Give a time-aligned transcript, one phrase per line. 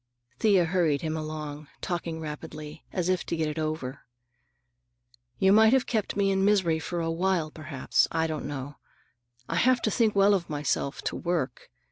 [0.39, 3.99] Thea hurried him along, talking rapidly, as if to get it over.
[5.37, 8.07] "You might have kept me in misery for a while, perhaps.
[8.11, 8.77] I don't know.
[9.47, 11.69] I have to think well of myself, to work.